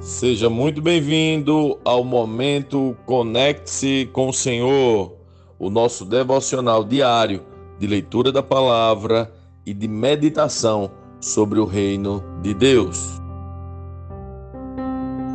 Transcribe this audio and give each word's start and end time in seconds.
Seja 0.00 0.48
muito 0.48 0.80
bem-vindo 0.80 1.78
ao 1.84 2.02
momento 2.02 2.96
Conecte-se 3.04 4.08
com 4.14 4.30
o 4.30 4.32
Senhor, 4.32 5.14
o 5.58 5.68
nosso 5.68 6.06
devocional 6.06 6.82
diário 6.82 7.42
de 7.78 7.86
leitura 7.86 8.32
da 8.32 8.42
palavra 8.42 9.30
e 9.66 9.74
de 9.74 9.86
meditação 9.86 10.90
sobre 11.20 11.60
o 11.60 11.66
reino 11.66 12.24
de 12.40 12.54
Deus. 12.54 13.20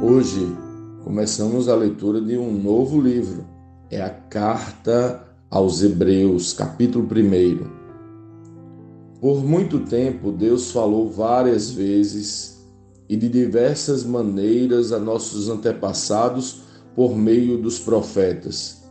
Hoje 0.01 0.51
começamos 1.03 1.69
a 1.69 1.75
leitura 1.75 2.19
de 2.19 2.35
um 2.35 2.51
novo 2.51 2.99
livro. 2.99 3.45
É 3.91 4.01
a 4.01 4.09
carta 4.09 5.23
aos 5.51 5.83
Hebreus, 5.83 6.53
capítulo 6.53 7.05
1. 7.05 7.67
Por 9.21 9.45
muito 9.45 9.81
tempo, 9.81 10.31
Deus 10.31 10.71
falou 10.71 11.07
várias 11.07 11.69
vezes 11.69 12.54
e 13.07 13.15
de 13.15 13.29
diversas 13.29 14.03
maneiras 14.03 14.91
a 14.91 14.99
nossos 14.99 15.49
antepassados 15.49 16.61
por 16.95 17.15
meio 17.15 17.57
dos 17.57 17.79
profetas. 17.79 18.83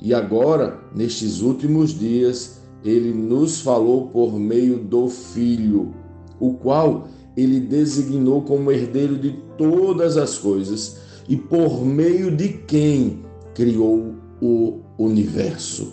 E 0.00 0.14
agora, 0.14 0.80
nestes 0.94 1.40
últimos 1.40 1.98
dias, 1.98 2.60
ele 2.84 3.12
nos 3.12 3.60
falou 3.60 4.08
por 4.08 4.38
meio 4.38 4.78
do 4.78 5.08
Filho, 5.08 5.92
o 6.38 6.54
qual 6.54 7.08
ele 7.36 7.60
designou 7.60 8.42
como 8.42 8.70
herdeiro 8.70 9.18
de 9.18 9.32
todas 9.56 10.16
as 10.16 10.38
coisas 10.38 10.98
e 11.28 11.36
por 11.36 11.84
meio 11.84 12.34
de 12.34 12.48
quem 12.48 13.22
criou 13.54 14.14
o 14.40 14.80
universo. 14.98 15.92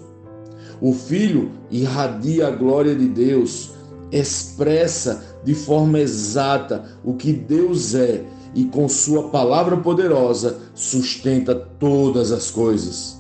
O 0.82 0.94
Filho 0.94 1.52
irradia 1.72 2.48
a 2.48 2.52
glória 2.52 2.96
de 2.96 3.08
Deus, 3.08 3.75
expressa 4.12 5.40
de 5.44 5.54
forma 5.54 6.00
exata 6.00 6.86
o 7.04 7.14
que 7.14 7.34
Deus 7.34 7.96
é 7.96 8.24
e 8.54 8.66
com 8.66 8.88
Sua 8.88 9.30
palavra 9.30 9.78
poderosa 9.78 10.58
sustenta 10.74 11.54
todas 11.54 12.32
as 12.32 12.50
coisas. 12.50 13.20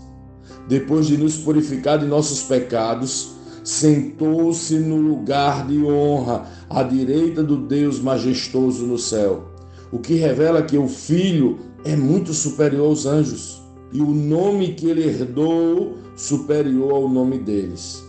Depois 0.67 1.07
de 1.07 1.17
nos 1.17 1.37
purificar 1.37 1.99
de 1.99 2.05
nossos 2.05 2.43
pecados, 2.43 3.35
sentou-se 3.63 4.75
no 4.75 4.95
lugar 4.95 5.67
de 5.67 5.83
honra 5.83 6.45
à 6.69 6.83
direita 6.83 7.43
do 7.43 7.57
Deus 7.57 7.99
majestoso 7.99 8.85
no 8.85 8.97
céu, 8.97 9.45
o 9.91 9.99
que 9.99 10.15
revela 10.15 10.61
que 10.61 10.77
o 10.77 10.87
Filho 10.87 11.57
é 11.83 11.95
muito 11.95 12.33
superior 12.33 12.87
aos 12.87 13.05
anjos 13.05 13.61
e 13.91 14.01
o 14.01 14.11
nome 14.11 14.73
que 14.73 14.87
ele 14.87 15.03
herdou 15.03 15.97
superior 16.15 16.93
ao 16.93 17.09
nome 17.09 17.39
deles. 17.39 18.04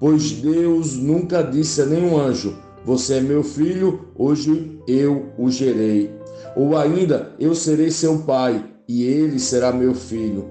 Pois 0.00 0.32
Deus 0.32 0.96
nunca 0.96 1.42
disse 1.42 1.82
a 1.82 1.86
nenhum 1.86 2.18
anjo: 2.18 2.56
você 2.84 3.14
é 3.14 3.20
meu 3.20 3.42
filho, 3.42 4.06
hoje 4.16 4.80
eu 4.86 5.26
o 5.36 5.50
gerei. 5.50 6.10
Ou 6.56 6.76
ainda, 6.76 7.34
eu 7.38 7.54
serei 7.54 7.90
seu 7.90 8.18
pai 8.20 8.64
e 8.88 9.02
ele 9.04 9.38
será 9.38 9.72
meu 9.72 9.94
filho. 9.94 10.46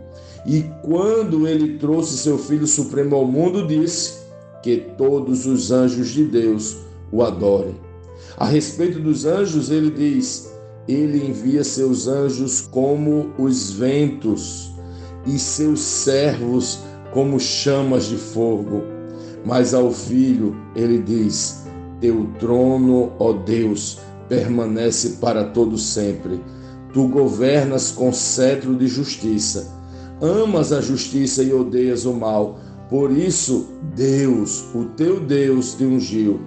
E 0.46 0.64
quando 0.84 1.48
ele 1.48 1.78
trouxe 1.80 2.18
seu 2.18 2.38
filho 2.38 2.68
supremo 2.68 3.16
ao 3.16 3.26
mundo, 3.26 3.66
disse 3.66 4.20
que 4.62 4.78
todos 4.98 5.46
os 5.46 5.72
anjos 5.72 6.10
de 6.10 6.26
Deus 6.26 6.78
o 7.12 7.24
adorem. 7.24 7.76
A 8.38 8.46
respeito 8.46 9.00
dos 9.00 9.26
anjos, 9.26 9.72
ele 9.72 9.90
diz: 9.90 10.54
ele 10.88 11.26
envia 11.26 11.64
seus 11.64 12.08
anjos 12.08 12.62
como 12.62 13.32
os 13.40 13.72
ventos 13.72 14.72
e 15.26 15.40
seus 15.40 15.80
servos 15.80 16.80
como 17.12 17.40
chamas 17.40 18.06
de 18.06 18.18
fogo. 18.18 18.97
Mas 19.46 19.74
ao 19.74 19.92
filho 19.92 20.56
ele 20.76 21.00
diz: 21.00 21.68
teu 22.00 22.28
trono, 22.40 23.12
ó 23.20 23.34
Deus, 23.34 24.00
permanece 24.30 25.18
para 25.22 25.46
todo 25.46 25.78
sempre. 25.78 26.40
Tu 26.94 27.08
governas 27.08 27.92
com 27.92 28.12
cetro 28.14 28.76
de 28.76 28.88
justiça. 28.88 29.76
Amas 30.22 30.72
a 30.72 30.82
justiça 30.82 31.44
e 31.44 31.54
odeias 31.54 32.06
o 32.06 32.14
mal. 32.14 32.60
Por 32.90 33.12
isso, 33.12 33.68
Deus, 33.96 34.64
o 34.74 34.86
teu 34.96 35.20
Deus, 35.20 35.74
te 35.74 35.84
ungiu. 35.84 36.40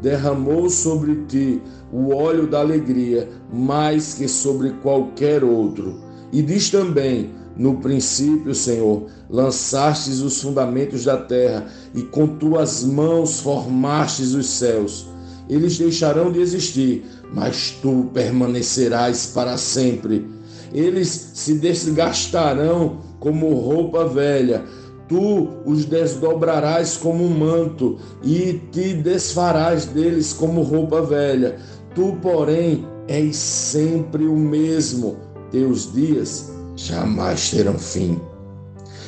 Derramou 0.00 0.70
sobre 0.70 1.24
ti 1.26 1.60
o 1.92 2.14
óleo 2.14 2.46
da 2.46 2.60
alegria, 2.60 3.28
mais 3.52 4.14
que 4.14 4.28
sobre 4.28 4.70
qualquer 4.82 5.42
outro. 5.42 6.00
E 6.32 6.40
diz 6.42 6.70
também: 6.70 7.30
no 7.58 7.74
princípio, 7.78 8.54
Senhor, 8.54 9.06
lançastes 9.28 10.20
os 10.20 10.40
fundamentos 10.40 11.04
da 11.04 11.16
terra 11.16 11.66
e 11.92 12.02
com 12.02 12.26
tuas 12.26 12.84
mãos 12.84 13.40
formastes 13.40 14.32
os 14.32 14.46
céus. 14.46 15.08
Eles 15.48 15.76
deixarão 15.76 16.30
de 16.30 16.40
existir, 16.40 17.04
mas 17.34 17.76
tu 17.82 18.10
permanecerás 18.14 19.26
para 19.34 19.56
sempre. 19.56 20.24
Eles 20.72 21.32
se 21.34 21.54
desgastarão 21.54 22.98
como 23.18 23.54
roupa 23.54 24.06
velha. 24.06 24.64
Tu 25.08 25.48
os 25.64 25.86
desdobrarás 25.86 26.96
como 26.96 27.24
um 27.24 27.30
manto 27.30 27.98
e 28.22 28.60
te 28.70 28.92
desfarás 28.92 29.86
deles 29.86 30.34
como 30.34 30.62
roupa 30.62 31.00
velha. 31.00 31.56
Tu, 31.94 32.14
porém, 32.20 32.86
és 33.08 33.34
sempre 33.34 34.26
o 34.26 34.36
mesmo. 34.36 35.16
Teus 35.50 35.90
dias 35.90 36.57
jamais 36.78 37.50
terão 37.50 37.76
fim. 37.76 38.20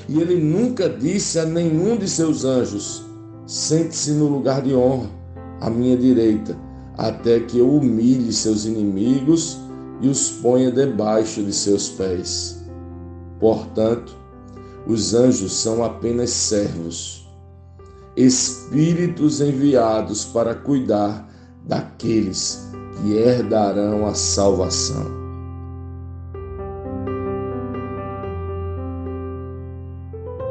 E 0.08 0.20
ele 0.20 0.36
nunca 0.36 0.88
disse 0.88 1.38
a 1.38 1.44
nenhum 1.44 1.97
de 1.97 2.08
seus 2.08 2.44
anjos: 2.44 3.04
Sente-se 3.47 4.10
no 4.12 4.26
lugar 4.26 4.60
de 4.60 4.75
honra, 4.75 5.08
à 5.60 5.70
minha 5.70 5.97
direita, 5.97 6.56
até 6.98 7.41
que 7.41 7.58
eu 7.58 7.72
humilhe 7.72 8.32
seus 8.32 8.64
inimigos 8.64 9.58
e 10.00 10.08
os 10.08 10.31
ponha 10.31 10.72
debaixo 10.72 11.42
de 11.42 11.53
seus 11.53 11.88
pés. 11.91 12.60
Portanto, 13.38 14.16
os 14.87 15.14
anjos 15.14 15.52
são 15.52 15.84
apenas 15.84 16.31
servos, 16.31 17.28
espíritos 18.16 19.41
enviados 19.41 20.25
para 20.25 20.54
cuidar 20.54 21.28
daqueles 21.66 22.69
que 22.97 23.12
herdarão 23.12 24.06
a 24.06 24.14
salvação. 24.14 25.19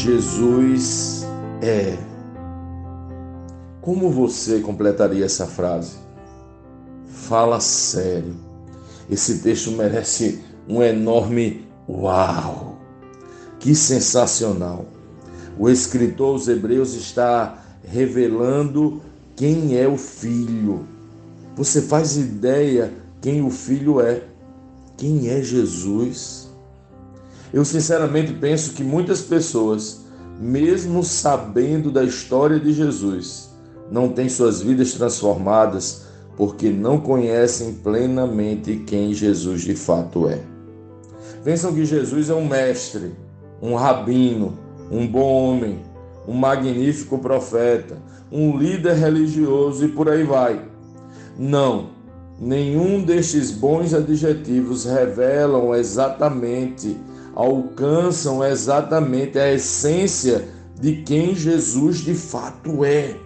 Jesus 0.00 1.26
é. 1.60 1.98
Como 3.82 4.10
você 4.10 4.60
completaria 4.60 5.26
essa 5.26 5.46
frase? 5.46 5.96
Fala 7.06 7.60
sério. 7.60 8.34
Esse 9.10 9.40
texto 9.40 9.72
merece 9.72 10.42
um 10.66 10.82
enorme 10.82 11.66
uau. 11.86 12.78
Que 13.58 13.74
sensacional. 13.74 14.86
O 15.58 15.68
escritor 15.68 16.28
aos 16.28 16.48
Hebreus 16.48 16.94
está 16.94 17.62
revelando 17.84 19.02
quem 19.36 19.76
é 19.76 19.86
o 19.86 19.98
filho. 19.98 20.86
Você 21.56 21.82
faz 21.82 22.16
ideia 22.16 22.90
quem 23.20 23.42
o 23.42 23.50
filho 23.50 24.00
é? 24.00 24.22
Quem 24.96 25.28
é 25.28 25.42
Jesus? 25.42 26.49
Eu 27.52 27.64
sinceramente 27.64 28.32
penso 28.32 28.74
que 28.74 28.84
muitas 28.84 29.20
pessoas, 29.22 30.04
mesmo 30.38 31.02
sabendo 31.02 31.90
da 31.90 32.04
história 32.04 32.60
de 32.60 32.72
Jesus, 32.72 33.50
não 33.90 34.08
têm 34.08 34.28
suas 34.28 34.62
vidas 34.62 34.92
transformadas 34.92 36.06
porque 36.36 36.70
não 36.70 36.98
conhecem 36.98 37.74
plenamente 37.74 38.84
quem 38.86 39.12
Jesus 39.12 39.62
de 39.62 39.74
fato 39.74 40.28
é. 40.28 40.38
Pensam 41.44 41.74
que 41.74 41.84
Jesus 41.84 42.30
é 42.30 42.34
um 42.34 42.46
mestre, 42.46 43.12
um 43.60 43.74
rabino, 43.74 44.56
um 44.90 45.06
bom 45.06 45.50
homem, 45.50 45.80
um 46.26 46.34
magnífico 46.34 47.18
profeta, 47.18 47.98
um 48.30 48.56
líder 48.56 48.94
religioso 48.94 49.84
e 49.84 49.88
por 49.88 50.08
aí 50.08 50.22
vai. 50.22 50.64
Não, 51.38 51.90
nenhum 52.38 53.02
destes 53.02 53.50
bons 53.50 53.92
adjetivos 53.92 54.84
revelam 54.84 55.74
exatamente 55.74 56.96
alcançam 57.34 58.44
exatamente 58.44 59.38
a 59.38 59.52
essência 59.52 60.48
de 60.80 61.02
quem 61.02 61.34
Jesus 61.34 61.98
de 61.98 62.14
fato 62.14 62.84
é. 62.84 63.16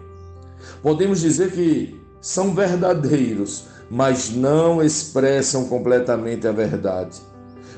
Podemos 0.83 1.21
dizer 1.21 1.53
que 1.53 2.01
são 2.21 2.55
verdadeiros, 2.55 3.67
mas 3.91 4.31
não 4.31 4.83
expressam 4.83 5.67
completamente 5.67 6.47
a 6.47 6.53
verdade. 6.53 7.21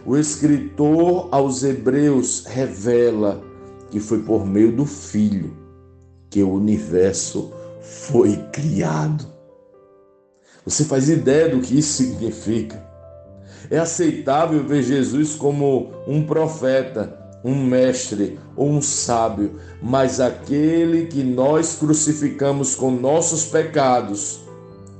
O 0.04 0.16
escritor 0.16 1.28
aos 1.32 1.62
Hebreus 1.62 2.44
revela 2.46 3.42
que 3.90 4.00
foi 4.00 4.22
por 4.22 4.46
meio 4.46 4.72
do 4.72 4.86
Filho 4.86 5.56
que 6.30 6.42
o 6.42 6.52
universo 6.52 7.52
foi 7.80 8.36
criado. 8.52 9.26
Você 10.64 10.84
faz 10.84 11.08
ideia 11.08 11.48
do 11.48 11.60
que 11.60 11.78
isso 11.78 12.02
significa? 12.02 12.84
É 13.70 13.78
aceitável 13.78 14.62
ver 14.64 14.82
Jesus 14.82 15.34
como 15.34 15.92
um 16.06 16.22
profeta, 16.24 17.18
um 17.44 17.54
mestre 17.54 18.38
ou 18.56 18.68
um 18.68 18.82
sábio, 18.82 19.52
mas 19.82 20.20
aquele 20.20 21.06
que 21.06 21.22
nós 21.22 21.76
crucificamos 21.76 22.74
com 22.74 22.90
nossos 22.90 23.46
pecados 23.46 24.40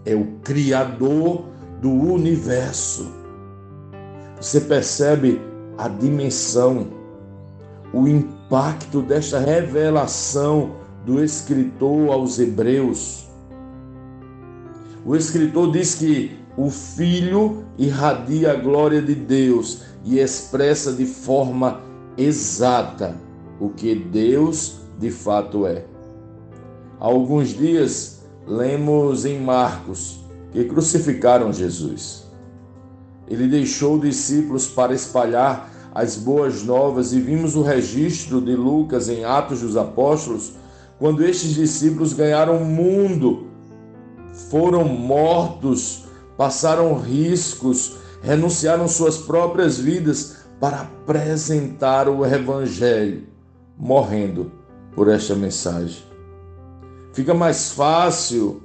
é 0.04 0.14
o 0.14 0.38
Criador 0.42 1.44
do 1.80 1.90
universo. 1.90 3.12
Você 4.40 4.60
percebe 4.60 5.40
a 5.76 5.88
dimensão, 5.88 6.88
o 7.92 8.06
impacto 8.06 9.02
desta 9.02 9.38
revelação 9.38 10.76
do 11.04 11.22
escritor 11.22 12.10
aos 12.12 12.38
Hebreus. 12.38 13.26
O 15.04 15.14
escritor 15.14 15.72
diz 15.72 15.94
que 15.94 16.45
o 16.56 16.70
Filho 16.70 17.64
irradia 17.76 18.52
a 18.52 18.56
glória 18.56 19.02
de 19.02 19.14
Deus 19.14 19.82
e 20.04 20.18
expressa 20.18 20.92
de 20.92 21.04
forma 21.04 21.80
exata 22.16 23.14
o 23.60 23.68
que 23.70 23.94
Deus 23.94 24.80
de 24.98 25.10
fato 25.10 25.66
é. 25.66 25.84
Há 26.98 27.06
alguns 27.06 27.48
dias 27.48 28.22
lemos 28.46 29.26
em 29.26 29.40
Marcos 29.40 30.24
que 30.52 30.64
crucificaram 30.64 31.52
Jesus. 31.52 32.26
Ele 33.28 33.48
deixou 33.48 33.98
discípulos 33.98 34.68
para 34.68 34.94
espalhar 34.94 35.70
as 35.94 36.16
boas 36.16 36.62
novas 36.62 37.12
e 37.12 37.20
vimos 37.20 37.56
o 37.56 37.62
registro 37.62 38.40
de 38.40 38.54
Lucas 38.54 39.08
em 39.08 39.24
Atos 39.24 39.60
dos 39.60 39.76
Apóstolos, 39.76 40.52
quando 40.98 41.24
estes 41.24 41.54
discípulos 41.54 42.12
ganharam 42.12 42.58
o 42.58 42.64
mundo, 42.64 43.46
foram 44.50 44.84
mortos, 44.84 46.05
passaram 46.36 46.98
riscos, 46.98 47.96
renunciaram 48.22 48.88
suas 48.88 49.18
próprias 49.18 49.78
vidas 49.78 50.46
para 50.60 50.82
apresentar 50.82 52.08
o 52.08 52.24
Evangelho, 52.24 53.26
morrendo 53.76 54.50
por 54.94 55.08
esta 55.08 55.34
mensagem. 55.34 56.02
Fica 57.12 57.34
mais 57.34 57.72
fácil 57.72 58.62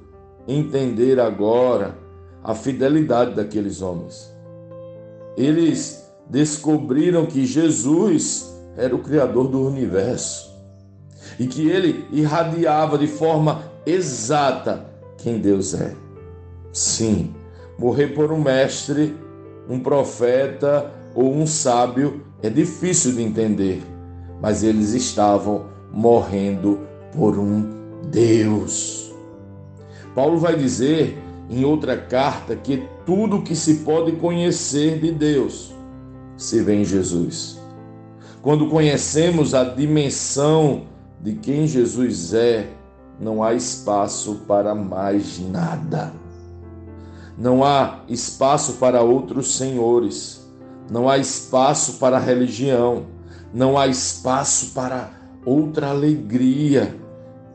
entender 0.48 1.20
agora 1.20 1.98
a 2.44 2.56
fidelidade 2.56 3.36
daqueles 3.36 3.82
homens. 3.82 4.32
Eles 5.38 6.06
descobriram 6.30 7.26
que 7.26 7.46
Jesus 7.46 8.52
era 8.76 8.96
o 8.96 9.00
Criador 9.00 9.48
do 9.48 9.66
universo 9.66 10.50
e 11.40 11.48
que 11.48 11.70
ele 11.70 12.06
irradiava 12.12 12.98
de 12.98 13.08
forma 13.08 13.64
exata 13.86 14.86
quem 15.18 15.40
Deus 15.40 15.74
é. 15.74 15.96
Sim, 16.74 17.34
morrer 17.78 18.08
por 18.08 18.32
um 18.32 18.40
mestre, 18.40 19.16
um 19.70 19.80
profeta, 19.80 20.92
ou 21.14 21.34
um 21.34 21.46
sábio 21.46 22.22
é 22.42 22.50
difícil 22.50 23.14
de 23.14 23.22
entender, 23.22 23.84
mas 24.42 24.64
eles 24.64 24.94
estavam 24.94 25.66
morrendo 25.92 26.80
por 27.14 27.38
um 27.38 27.70
Deus. 28.10 29.14
Paulo 30.16 30.38
vai 30.38 30.56
dizer 30.56 31.18
em 31.50 31.64
outra 31.64 31.98
carta 31.98 32.56
que 32.56 32.84
tudo 33.06 33.42
que 33.42 33.56
se 33.56 33.76
pode 33.76 34.14
conhecer 34.14 35.00
de 35.00 35.12
Deus 35.12 35.74
se 36.38 36.62
vê 36.62 36.76
em 36.76 36.86
Jesus. 36.86 37.60
Quando 38.42 38.68
conhecemos 38.68 39.54
a 39.54 39.64
dimensão 39.64 40.84
de 41.22 41.34
quem 41.34 41.68
Jesus 41.68 42.34
é, 42.34 42.68
não 43.20 43.44
há 43.44 43.54
espaço 43.54 44.42
para 44.48 44.74
mais 44.74 45.40
nada. 45.40 46.12
Não 47.38 47.64
há 47.64 48.02
espaço 48.08 48.74
para 48.74 49.02
outros 49.02 49.56
senhores 49.58 50.42
não 50.92 51.08
há 51.08 51.18
espaço 51.18 51.94
para 51.94 52.20
religião, 52.20 53.06
não 53.54 53.78
há 53.78 53.88
espaço 53.88 54.74
para 54.74 55.10
outra 55.46 55.90
alegria. 55.90 57.00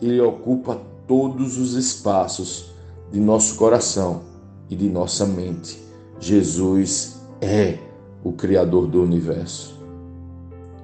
Ele 0.01 0.23
ocupa 0.23 0.81
todos 1.07 1.59
os 1.59 1.75
espaços 1.75 2.71
de 3.13 3.21
nosso 3.21 3.57
coração 3.57 4.23
e 4.71 4.75
de 4.75 4.89
nossa 4.89 5.27
mente. 5.27 5.79
Jesus 6.19 7.21
é 7.43 7.79
o 8.25 8.33
Criador 8.33 8.87
do 8.87 9.03
universo. 9.03 9.79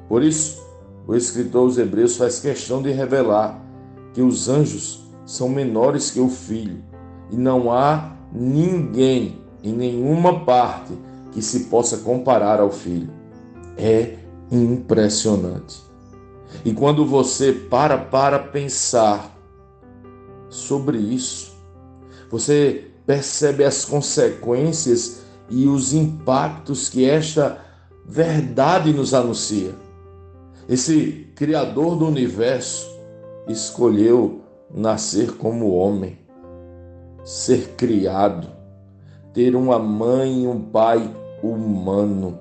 Por 0.07 0.23
isso, 0.23 0.63
o 1.07 1.15
escritor 1.15 1.63
aos 1.63 1.79
Hebreus 1.79 2.19
faz 2.19 2.39
questão 2.39 2.83
de 2.83 2.91
revelar 2.91 3.65
que 4.13 4.21
os 4.21 4.51
anjos 4.51 5.11
são 5.25 5.49
menores 5.49 6.11
que 6.11 6.21
o 6.21 6.29
Filho 6.29 6.85
e 7.31 7.37
não 7.37 7.73
há 7.73 8.15
ninguém 8.33 9.39
em 9.63 9.73
nenhuma 9.73 10.45
parte 10.45 10.93
que 11.31 11.43
se 11.43 11.65
possa 11.65 11.99
comparar 11.99 12.61
ao 12.61 12.71
filho. 12.71 13.11
É 13.77 14.17
impressionante. 14.51 15.83
E 16.65 16.73
quando 16.73 17.07
você 17.07 17.53
para 17.53 17.97
para 17.97 18.39
pensar 18.39 19.31
sobre 20.49 20.99
isso, 20.99 21.53
você 22.31 22.89
percebe 23.07 23.65
as 23.65 23.85
consequências 23.85 25.23
e 25.49 25.67
os 25.67 25.93
impactos 25.93 26.89
que 26.89 27.09
esta 27.09 27.59
verdade 28.05 28.93
nos 28.93 29.15
anuncia. 29.15 29.75
Esse 30.69 31.29
Criador 31.35 31.97
do 31.97 32.07
universo 32.07 32.87
escolheu 33.49 34.43
nascer 34.73 35.33
como 35.37 35.73
homem, 35.73 36.19
ser 37.25 37.75
criado, 37.77 38.49
ter 39.33 39.55
uma 39.55 39.79
mãe 39.79 40.45
e 40.45 40.47
um 40.47 40.61
pai 40.61 41.11
humano 41.43 42.39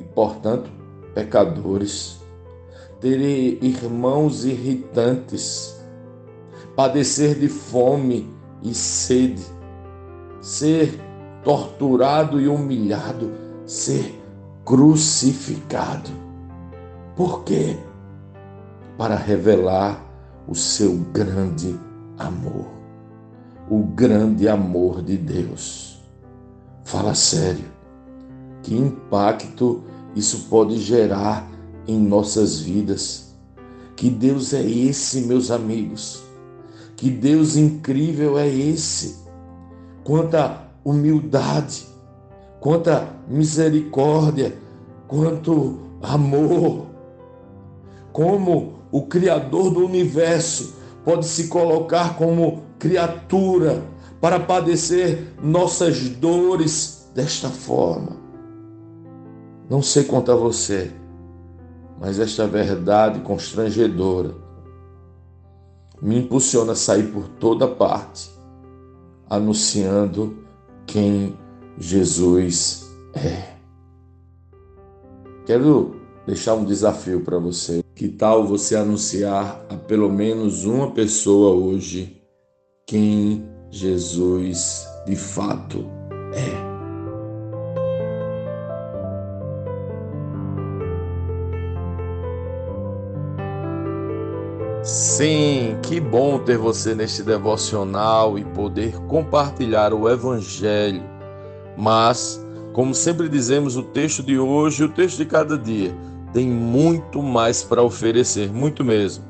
e, 0.00 0.04
portanto, 0.04 0.70
pecadores, 1.14 2.20
ter 3.00 3.20
irmãos 3.62 4.44
irritantes, 4.44 5.80
padecer 6.74 7.38
de 7.38 7.48
fome 7.48 8.28
e 8.62 8.74
sede, 8.74 9.44
ser 10.40 11.00
torturado 11.42 12.40
e 12.40 12.48
humilhado, 12.48 13.32
ser 13.64 14.20
crucificado. 14.64 16.10
Por 17.14 17.44
quê? 17.44 17.76
Para 18.98 19.14
revelar 19.14 20.04
o 20.48 20.54
seu 20.54 20.96
grande 21.12 21.78
amor, 22.18 22.66
o 23.68 23.82
grande 23.82 24.48
amor 24.48 25.02
de 25.02 25.16
Deus. 25.16 25.98
Fala 26.84 27.14
sério 27.14 27.64
que 28.62 28.74
impacto 28.74 29.82
isso 30.14 30.46
pode 30.48 30.78
gerar 30.78 31.48
em 31.86 31.98
nossas 31.98 32.58
vidas. 32.60 33.34
Que 33.94 34.10
Deus 34.10 34.52
é 34.52 34.62
esse, 34.62 35.22
meus 35.22 35.50
amigos. 35.50 36.22
Que 36.96 37.10
Deus 37.10 37.56
incrível 37.56 38.38
é 38.38 38.48
esse. 38.48 39.24
Quanta 40.02 40.68
humildade, 40.84 41.86
quanta 42.60 43.08
misericórdia, 43.28 44.56
quanto 45.06 45.78
amor. 46.02 46.86
Como 48.12 48.74
o 48.90 49.02
Criador 49.02 49.70
do 49.70 49.84
universo 49.84 50.74
pode 51.04 51.26
se 51.26 51.48
colocar 51.48 52.16
como 52.16 52.62
criatura 52.78 53.82
para 54.20 54.40
padecer 54.40 55.34
nossas 55.42 56.08
dores 56.08 57.10
desta 57.14 57.48
forma. 57.48 58.16
Não 59.68 59.82
sei 59.82 60.04
quanto 60.04 60.30
a 60.30 60.36
você, 60.36 60.90
mas 62.00 62.18
esta 62.18 62.46
verdade 62.46 63.20
constrangedora 63.20 64.34
me 66.00 66.18
impulsiona 66.18 66.72
a 66.72 66.76
sair 66.76 67.10
por 67.10 67.26
toda 67.26 67.66
parte, 67.66 68.30
anunciando 69.28 70.36
quem 70.86 71.36
Jesus 71.78 72.90
é. 73.14 73.56
Quero 75.46 75.96
deixar 76.26 76.54
um 76.54 76.64
desafio 76.64 77.20
para 77.20 77.38
você. 77.38 77.82
Que 77.94 78.08
tal 78.08 78.46
você 78.46 78.76
anunciar 78.76 79.64
a 79.70 79.76
pelo 79.76 80.10
menos 80.10 80.64
uma 80.64 80.90
pessoa 80.90 81.54
hoje 81.54 82.15
quem 82.86 83.44
Jesus 83.68 84.86
de 85.04 85.16
fato 85.16 85.84
é? 86.32 86.76
Sim, 94.84 95.76
Que 95.82 95.98
bom 95.98 96.38
ter 96.38 96.56
você 96.56 96.94
neste 96.94 97.24
devocional 97.24 98.38
e 98.38 98.44
poder 98.44 98.96
compartilhar 99.08 99.92
o 99.92 100.08
Evangelho. 100.08 101.02
Mas, 101.76 102.40
como 102.72 102.94
sempre 102.94 103.28
dizemos, 103.28 103.76
o 103.76 103.82
texto 103.82 104.22
de 104.22 104.38
hoje 104.38 104.84
o 104.84 104.88
texto 104.88 105.18
de 105.18 105.24
cada 105.24 105.58
dia 105.58 105.92
tem 106.32 106.46
muito 106.46 107.20
mais 107.20 107.64
para 107.64 107.82
oferecer, 107.82 108.52
muito 108.52 108.84
mesmo. 108.84 109.24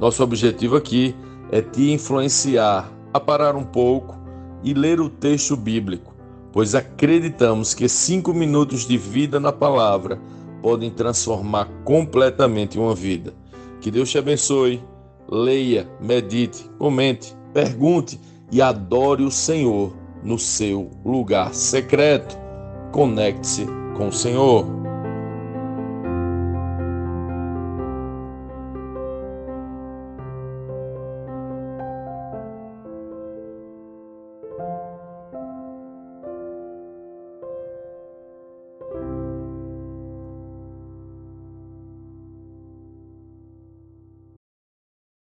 Nosso 0.00 0.22
objetivo 0.22 0.74
aqui 0.74 1.14
é 1.52 1.60
te 1.60 1.92
influenciar 1.92 2.93
a 3.14 3.20
parar 3.20 3.54
um 3.54 3.64
pouco 3.64 4.18
e 4.64 4.74
ler 4.74 5.00
o 5.00 5.08
texto 5.08 5.56
bíblico, 5.56 6.12
pois 6.52 6.74
acreditamos 6.74 7.72
que 7.72 7.88
cinco 7.88 8.34
minutos 8.34 8.86
de 8.86 8.98
vida 8.98 9.38
na 9.38 9.52
palavra 9.52 10.20
podem 10.60 10.90
transformar 10.90 11.68
completamente 11.84 12.78
uma 12.78 12.94
vida. 12.94 13.32
Que 13.80 13.90
Deus 13.90 14.10
te 14.10 14.18
abençoe 14.18 14.82
leia, 15.28 15.88
medite, 16.00 16.68
comente, 16.78 17.34
pergunte 17.52 18.20
e 18.50 18.60
adore 18.60 19.22
o 19.22 19.30
Senhor 19.30 19.94
no 20.22 20.38
seu 20.38 20.90
lugar 21.04 21.54
secreto. 21.54 22.36
Conecte-se 22.92 23.66
com 23.96 24.08
o 24.08 24.12
Senhor. 24.12 24.83